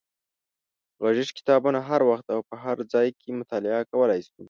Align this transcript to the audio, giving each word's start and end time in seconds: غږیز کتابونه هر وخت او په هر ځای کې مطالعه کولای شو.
غږیز 1.03 1.29
کتابونه 1.37 1.79
هر 1.89 2.01
وخت 2.09 2.27
او 2.35 2.39
په 2.49 2.55
هر 2.63 2.77
ځای 2.93 3.07
کې 3.19 3.37
مطالعه 3.39 3.81
کولای 3.91 4.19
شو. 4.27 4.35